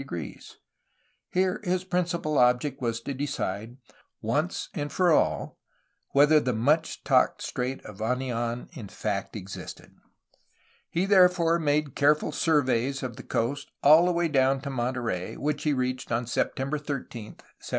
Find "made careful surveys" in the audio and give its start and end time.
11.59-13.03